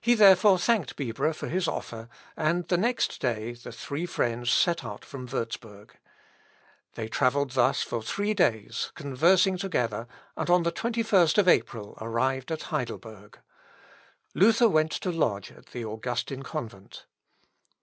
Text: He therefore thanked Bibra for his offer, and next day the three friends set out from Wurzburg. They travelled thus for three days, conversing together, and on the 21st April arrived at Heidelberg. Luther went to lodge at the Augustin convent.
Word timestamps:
He 0.00 0.14
therefore 0.14 0.58
thanked 0.58 0.96
Bibra 0.96 1.34
for 1.34 1.46
his 1.46 1.68
offer, 1.68 2.08
and 2.34 2.64
next 2.70 3.20
day 3.20 3.52
the 3.52 3.70
three 3.72 4.06
friends 4.06 4.50
set 4.50 4.82
out 4.86 5.04
from 5.04 5.26
Wurzburg. 5.28 5.90
They 6.94 7.08
travelled 7.08 7.50
thus 7.50 7.82
for 7.82 8.02
three 8.02 8.32
days, 8.32 8.90
conversing 8.94 9.58
together, 9.58 10.08
and 10.34 10.48
on 10.48 10.62
the 10.62 10.72
21st 10.72 11.46
April 11.46 11.98
arrived 12.00 12.50
at 12.50 12.62
Heidelberg. 12.72 13.38
Luther 14.32 14.66
went 14.66 14.92
to 14.92 15.12
lodge 15.12 15.52
at 15.52 15.66
the 15.66 15.84
Augustin 15.84 16.42
convent. 16.42 17.04